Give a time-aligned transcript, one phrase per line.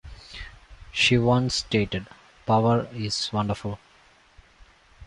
[0.91, 2.07] She once stated
[2.47, 3.77] Power is wonderful.